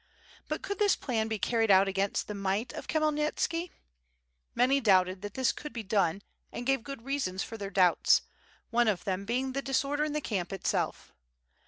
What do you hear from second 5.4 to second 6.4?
could be done,